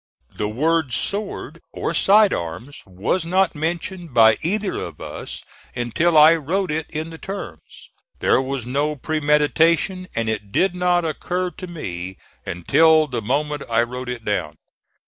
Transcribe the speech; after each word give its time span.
The 0.35 0.47
word 0.49 0.93
sword 0.93 1.61
or 1.71 1.93
side 1.93 2.33
arms 2.33 2.81
was 2.87 3.23
not 3.23 3.53
mentioned 3.53 4.15
by 4.15 4.39
either 4.41 4.73
of 4.73 4.99
us 4.99 5.43
until 5.75 6.17
I 6.17 6.33
wrote 6.37 6.71
it 6.71 6.89
in 6.89 7.11
the 7.11 7.19
terms. 7.19 7.87
There 8.17 8.41
was 8.41 8.65
no 8.65 8.95
premeditation, 8.95 10.07
and 10.15 10.27
it 10.27 10.51
did 10.51 10.73
not 10.73 11.05
occur 11.05 11.51
to 11.51 11.67
me 11.67 12.17
until 12.47 13.05
the 13.05 13.21
moment 13.21 13.61
I 13.69 13.83
wrote 13.83 14.09
it 14.09 14.25
down. 14.25 14.55